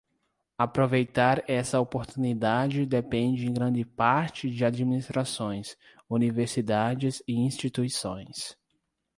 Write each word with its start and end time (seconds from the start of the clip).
Aproveitar 0.57 1.43
essa 1.47 1.79
oportunidade 1.79 2.87
depende 2.87 3.45
em 3.45 3.53
grande 3.53 3.85
parte 3.85 4.49
de 4.49 4.65
administrações, 4.65 5.77
universidades 6.09 7.21
e 7.27 7.33
instituições. 7.35 8.57